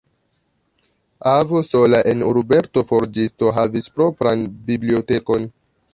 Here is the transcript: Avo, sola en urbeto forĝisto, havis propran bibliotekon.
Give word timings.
Avo, 1.31 1.61
sola 1.67 1.99
en 2.13 2.25
urbeto 2.29 2.85
forĝisto, 2.93 3.53
havis 3.59 3.91
propran 3.99 4.49
bibliotekon. 4.71 5.51